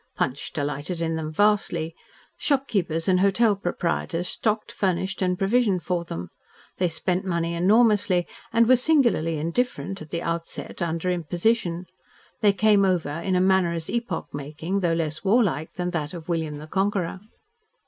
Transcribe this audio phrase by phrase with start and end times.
[0.15, 1.93] Punch delighted in them vastly.
[2.35, 6.31] Shopkeepers and hotel proprietors stocked, furnished, and provisioned for them.
[6.77, 11.85] They spent money enormously and were singularly indifferent (at the outset) under imposition.
[12.39, 16.15] They "came over" in a manner as epoch making, though less war like than that
[16.15, 17.19] of William the Conqueror.